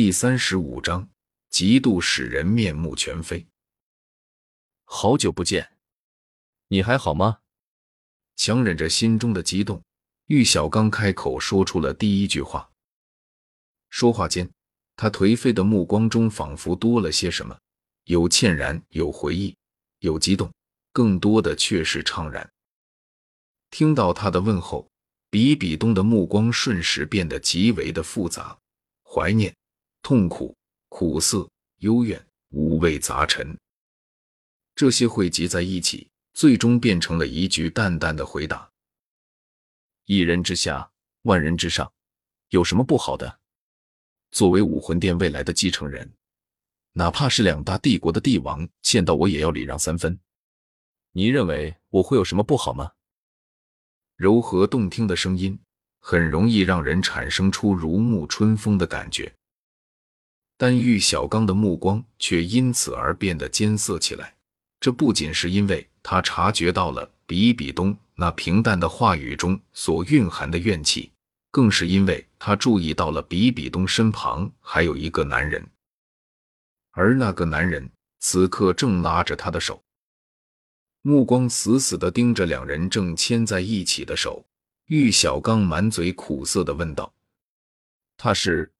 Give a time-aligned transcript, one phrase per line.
[0.00, 1.10] 第三十五章，
[1.50, 3.44] 嫉妒使人面目全非。
[4.84, 5.72] 好久不见，
[6.68, 7.40] 你还好吗？
[8.36, 9.82] 强忍着心中的激动，
[10.26, 12.70] 玉小刚开口说出了第一句话。
[13.90, 14.48] 说话间，
[14.94, 17.58] 他颓废的目光中仿佛多了些什么，
[18.04, 19.56] 有歉然，有回忆，
[19.98, 20.48] 有激动，
[20.92, 22.48] 更多的却是怅然。
[23.72, 24.88] 听到他的问候，
[25.28, 28.56] 比比东的目光瞬时变得极为的复杂，
[29.02, 29.52] 怀念。
[30.02, 30.56] 痛苦、
[30.88, 33.58] 苦涩、幽怨，五味杂陈，
[34.74, 38.70] 这些汇集在一起，最终变成了一句淡淡的回答
[40.06, 40.90] ：“一人之下，
[41.22, 41.92] 万人之上，
[42.48, 43.38] 有什么不好的？
[44.30, 46.10] 作为武魂殿未来的继承人，
[46.92, 50.18] 哪怕是两大帝国的帝王见到我也要礼让三分。
[51.12, 52.92] 你认为我会有什么不好吗？”
[54.16, 55.58] 柔和动听的声音，
[56.00, 59.32] 很容易让人产生出如沐春风的感觉。
[60.58, 64.34] 但玉小刚的目光却因此而变得艰涩起来。
[64.80, 71.10] 这不仅是因为他察觉到了比比东那平淡的话语中所蕴含的怨气，
[71.50, 75.64] 更是因为他注意到了比比东身旁还有一个男人，
[76.90, 77.88] 而那个男人
[78.20, 79.82] 此刻正拉着他的手，
[81.02, 84.44] 目光死死地盯着两人正牵在一起的手。
[84.86, 87.12] 玉小刚满嘴苦涩地问道
[88.16, 88.72] ：“他是？”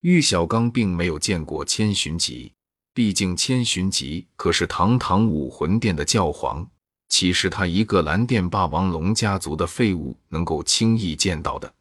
[0.00, 2.52] 玉小刚并没有见过千寻疾，
[2.94, 6.68] 毕竟千寻疾可是堂堂武魂殿的教皇，
[7.08, 11.74] 岂是他一个蓝电霸王龙家族的废物能够轻易见到的？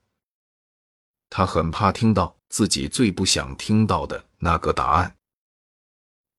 [1.29, 5.15] 他很怕听到自己最不想听到的那个答案，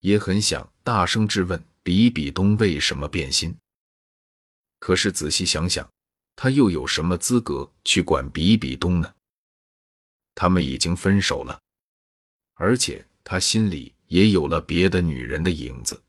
[0.00, 3.54] 也很想大声质问比比东为什么变心。
[4.78, 5.88] 可是仔细想想，
[6.34, 9.14] 他又有什么资格去管比比东呢？
[10.34, 11.60] 他们已经分手了。
[12.56, 16.02] 而且他心里也有了别的女人的影子。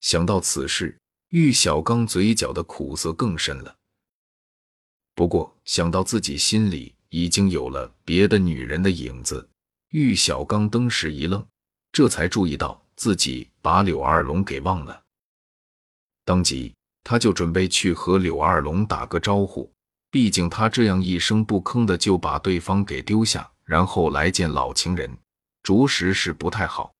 [0.00, 0.96] 想到此事，
[1.30, 3.76] 玉小刚嘴角的苦涩更深了。
[5.14, 9.48] 不过想到自己心里已经有了别的女人的影子，
[9.90, 11.44] 玉小刚登时一愣，
[11.90, 15.02] 这才注意到自己把柳二龙给忘了。
[16.24, 19.72] 当即他就准备去和柳二龙打个招呼，
[20.10, 23.50] 毕竟他这样一声不吭的就把对方给丢下。
[23.66, 25.18] 然后来见老情人，
[25.62, 26.94] 着实是不太好。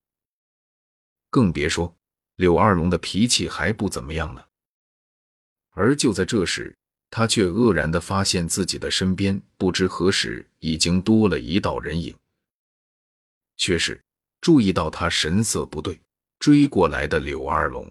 [1.29, 1.95] 更别说
[2.35, 4.45] 柳二龙的脾气还不怎么样呢。
[5.71, 6.75] 而就在这时，
[7.09, 12.15] 他却愕然的发现自己的身边不知何时已经多了一道人影，
[13.55, 14.03] 却是
[14.41, 15.99] 注意到他神色不对
[16.37, 17.89] 追过来的柳二龙。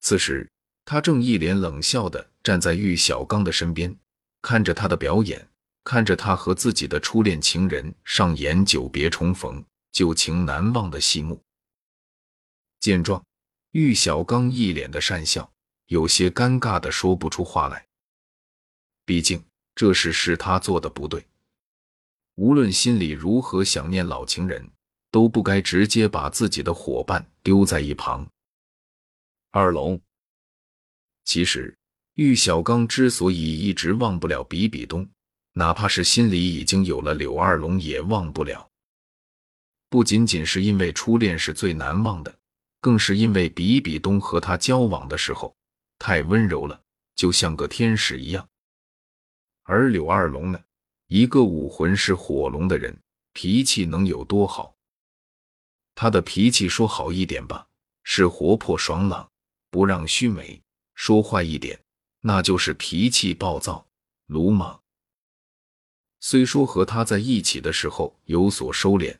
[0.00, 0.50] 此时，
[0.84, 3.96] 他正一脸冷笑的站在玉小刚的身边，
[4.42, 5.48] 看着他的表演。
[5.86, 11.40] 看着他和自己的初恋情人上演久别重逢、旧情难忘的戏目，
[12.80, 13.24] 见状，
[13.70, 15.48] 玉小刚一脸的讪笑，
[15.86, 17.86] 有些尴尬的说不出话来。
[19.04, 19.40] 毕竟
[19.76, 21.24] 这事是他做的不对，
[22.34, 24.68] 无论心里如何想念老情人，
[25.12, 28.28] 都不该直接把自己的伙伴丢在一旁。
[29.52, 30.00] 二龙，
[31.24, 31.78] 其实
[32.14, 35.08] 玉小刚之所以一直忘不了比比东。
[35.58, 38.68] 哪怕是心里已经有了柳二龙，也忘不了。
[39.88, 42.38] 不仅仅是因为初恋是最难忘的，
[42.78, 45.56] 更是因为比比东和他交往的时候
[45.98, 46.78] 太温柔了，
[47.14, 48.46] 就像个天使一样。
[49.62, 50.60] 而柳二龙呢，
[51.06, 52.94] 一个武魂是火龙的人，
[53.32, 54.76] 脾气能有多好？
[55.94, 57.66] 他的脾气说好一点吧，
[58.04, 59.26] 是活泼爽朗，
[59.70, 60.60] 不让须眉；
[60.94, 61.80] 说坏一点，
[62.20, 63.86] 那就是脾气暴躁、
[64.26, 64.78] 鲁莽。
[66.28, 69.16] 虽说和他在一起的时候有所收敛，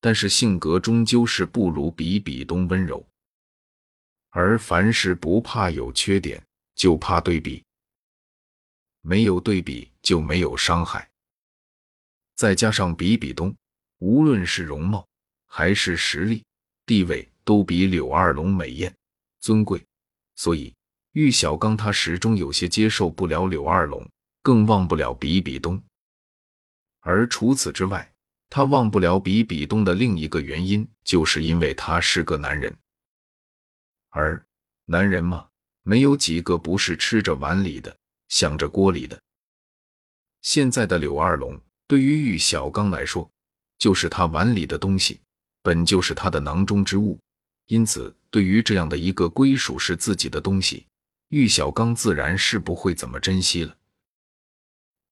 [0.00, 3.06] 但是性格终究是不如比比东温柔。
[4.30, 7.62] 而凡事不怕有缺点，就怕对比，
[9.02, 11.08] 没有对比就没有伤害。
[12.34, 13.54] 再加上比比东，
[14.00, 15.06] 无论是容貌
[15.46, 16.42] 还是实力、
[16.84, 18.92] 地位，都比柳二龙美艳、
[19.38, 19.80] 尊贵，
[20.34, 20.74] 所以
[21.12, 24.04] 玉小刚他始终有些接受不了柳二龙，
[24.42, 25.80] 更忘不了比比东。
[27.00, 28.12] 而除此之外，
[28.50, 32.74] 他忘不了比比东的另一个原因，就是因为他是个男人。
[34.10, 34.44] 而
[34.86, 35.48] 男人嘛，
[35.82, 37.94] 没有几个不是吃着碗里的，
[38.28, 39.20] 想着锅里的。
[40.40, 43.30] 现在的柳二龙对于玉小刚来说，
[43.78, 45.20] 就是他碗里的东西，
[45.62, 47.18] 本就是他的囊中之物。
[47.66, 50.86] 因此，对于这样的一个归属是自己的东西，
[51.28, 53.76] 玉小刚自然是不会怎么珍惜了。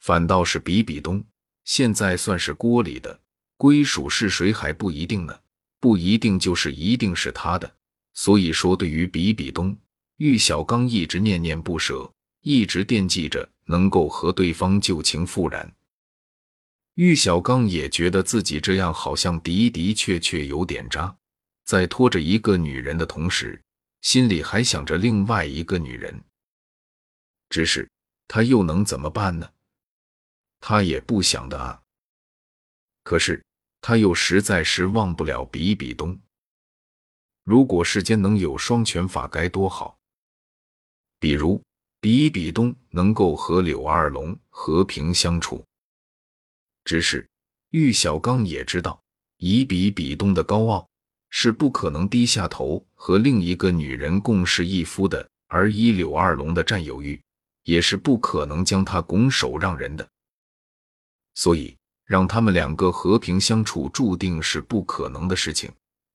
[0.01, 1.23] 反倒是比比东。
[1.67, 3.21] 现在算是锅里的，
[3.59, 5.39] 归属是谁还不一定呢，
[5.81, 7.71] 不一定就是一定是他的。
[8.15, 9.77] 所以说，对于比比东，
[10.17, 12.11] 玉小刚一直念念不舍，
[12.41, 15.71] 一直惦记着能够和对方旧情复燃。
[16.95, 21.15] 玉小刚也觉得自己这样好像的的确确有点渣，
[21.65, 23.61] 在拖着一个女人的同时，
[24.01, 26.19] 心里还想着另外一个女人。
[27.51, 27.87] 只是
[28.29, 29.51] 他又能怎么办呢？
[30.69, 31.81] 他也不想的啊。
[33.05, 33.41] 可是
[33.81, 36.19] 他又实在是忘不了比比东。
[37.45, 39.97] 如果世间能有双全法，该多好！
[41.21, 41.63] 比如
[42.01, 45.65] 比比东能够和柳二龙和平相处。
[46.85, 47.25] 只是
[47.71, 49.01] 玉小刚也知道，
[49.37, 50.89] 以比比东的高傲，
[51.31, 57.23] 是不可能低下头和另一个女人共侍一夫的；而以柳二龙的占有欲，
[57.63, 60.05] 也是不可能将他拱手让人的。
[61.37, 65.71] 所以，让他们两个和平相处，注定是不可能的事情。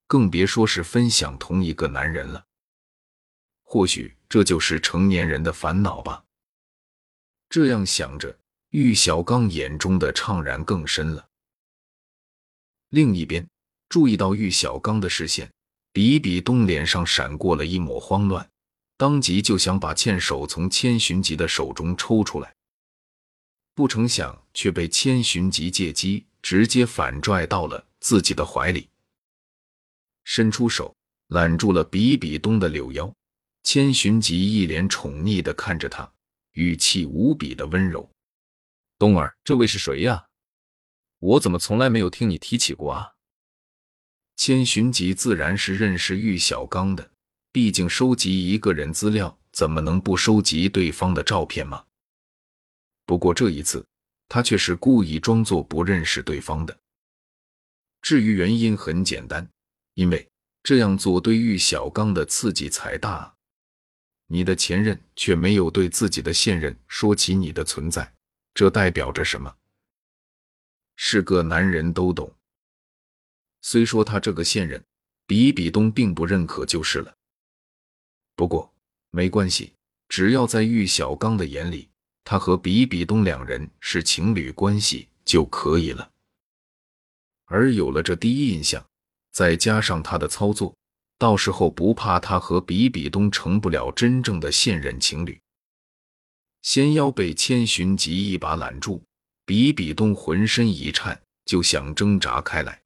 [0.07, 2.43] 更别说是分享同一个男人了。
[3.63, 6.21] 或许这就是成年人的烦恼吧。
[7.49, 8.37] 这样想着，
[8.71, 11.25] 玉小刚眼中的怅然更深了。
[12.89, 13.47] 另一边，
[13.87, 15.49] 注意到玉小刚的视线，
[15.93, 18.49] 比比东脸上闪过了一抹慌乱，
[18.97, 22.53] 当即就想把倩手从千寻疾的手中抽出来，
[23.73, 28.89] 不成想却被千寻疾借机直接反拽到了自己的怀里。
[30.23, 30.95] 伸出手
[31.27, 33.13] 揽住了比比东的柳腰，
[33.63, 36.11] 千寻疾一脸宠溺的看着他，
[36.53, 38.09] 语气无比的温柔
[38.99, 40.25] ：“东儿，这位是谁呀？
[41.19, 43.13] 我怎么从来没有听你提起过啊？”
[44.35, 47.11] 千寻疾自然是认识玉小刚的，
[47.51, 51.85] 毕竟收集一个人资料，怎么能不收集对方的照片吗？
[53.05, 53.85] 不过这一次，
[54.27, 56.77] 他却是故意装作不认识对方的。
[58.01, 59.47] 至于原因，很简单。
[59.95, 60.25] 因为
[60.63, 63.35] 这样做对玉小刚的刺激才大，
[64.27, 68.13] 你的前任却没有对自己的现任说起你的存在，
[68.53, 69.53] 这代表着什么？
[70.95, 72.33] 是个男人都懂。
[73.61, 74.81] 虽说他这个现任
[75.27, 77.13] 比比东并不认可就是了，
[78.35, 78.73] 不过
[79.09, 79.73] 没关系，
[80.07, 81.90] 只要在玉小刚的眼里，
[82.23, 86.09] 他和比比东两人是情侣关系就可以了。
[87.45, 88.83] 而有了这第一印象。
[89.33, 90.75] 再加上他的操作，
[91.17, 95.39] 到时候不怕他和比比东成不了真正的现任情侣。
[96.61, 99.01] 仙妖被千寻疾一把揽住，
[99.45, 102.81] 比比东浑身一颤，就想挣扎开来。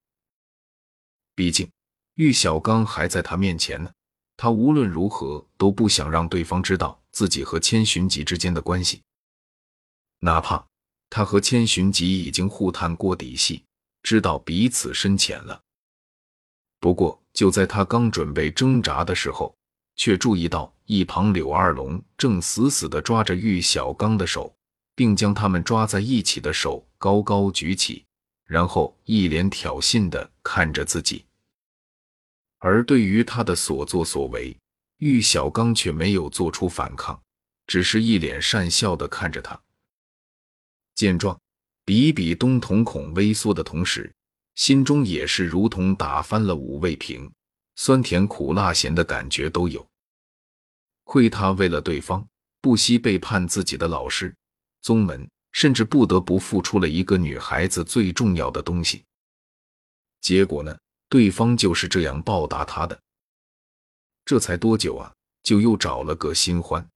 [1.34, 1.68] 毕竟
[2.14, 3.92] 玉小刚还在他面前呢，
[4.38, 9.02] 他无论如何都不想让对方知道自己和千寻疾之间的关系，
[10.20, 10.66] 哪怕
[11.10, 13.64] 他和千寻疾已经互探过底细，
[14.04, 15.62] 知道彼此深浅了。
[16.80, 19.56] 不过，就在他刚准备挣扎的时候，
[19.96, 24.56] 却注意到一旁柳二龙正死死地抓着玉小刚的手，
[24.96, 28.06] 并将他们抓在一起的手高高举起，
[28.46, 31.26] 然后一脸挑衅地看着自己。
[32.60, 34.56] 而对于他的所作所为，
[34.98, 37.20] 玉小刚却没有做出反抗，
[37.68, 39.60] 只是一脸讪笑地看着他。
[40.96, 41.40] 见状，
[41.84, 44.12] 比比东瞳孔微缩的同时。
[44.56, 47.30] 心中也是如同打翻了五味瓶，
[47.76, 49.86] 酸甜苦辣咸的感觉都有。
[51.04, 52.26] 亏他为了对方
[52.62, 54.34] 不惜背叛自己的老师、
[54.82, 59.04] 宗门，甚至不得不付出了一个女孩子最重要的东西。
[60.22, 60.76] 结果呢，
[61.10, 62.98] 对方就是这样报答他的。
[64.24, 66.88] 这才多久啊，就又找了个新欢。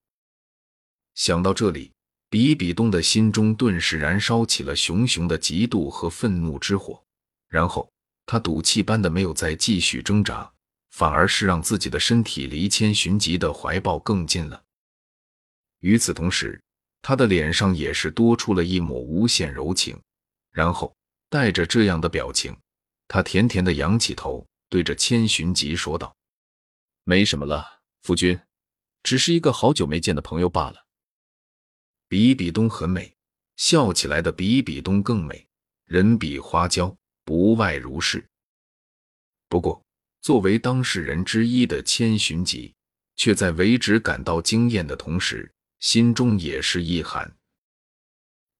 [1.13, 1.91] 想到这里，
[2.29, 7.03] 比比东的心中顿时燃烧起了熊熊的嫉妒和愤怒之火。
[7.47, 7.91] 然后
[8.25, 10.51] 他赌气般的没有再继续挣扎，
[10.91, 14.63] 反而是让自己的身体离千寻疾的怀抱更近了。
[15.79, 16.61] 与此同时，
[17.01, 19.99] 他的脸上也是多出了一抹无限柔情。
[20.51, 20.93] 然后
[21.29, 22.55] 带着这样的表情，
[23.07, 26.15] 他甜甜的仰起头，对着千寻疾说道
[27.05, 27.65] ：“没什么了，
[28.01, 28.39] 夫君，
[29.03, 30.85] 只是一个好久没见的朋友罢了。”
[32.09, 33.13] 比比东很美，
[33.55, 35.45] 笑起来的比比东更美，
[35.85, 36.93] 人比花娇。
[37.23, 38.25] 不外如是。
[39.47, 39.79] 不过，
[40.19, 42.73] 作为当事人之一的千寻疾，
[43.15, 47.31] 却在为之感到惊艳的同时，心中也是一寒。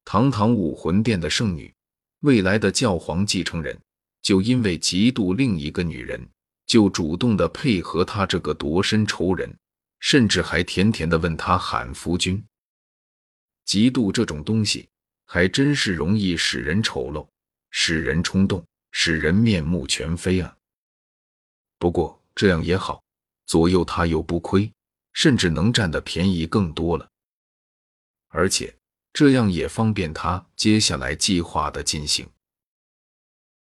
[0.06, 1.74] 堂堂武魂殿的圣女，
[2.20, 3.75] 未来的教皇继承人，
[4.22, 6.29] 就因为嫉妒另一个女人，
[6.68, 9.51] 就主动的配合他这个夺身仇人，
[10.00, 12.44] 甚至还甜甜的问他喊夫君。
[13.69, 14.89] 嫉妒这种东西，
[15.27, 17.27] 还真是容易使人丑陋。
[17.69, 20.57] 使人冲动，使人面目全非啊。
[21.77, 23.03] 不过这样也好，
[23.45, 24.73] 左右他又不亏，
[25.13, 27.07] 甚至能占的便宜更多了。
[28.29, 28.75] 而且
[29.13, 32.27] 这样也方便他接下来计划的进行。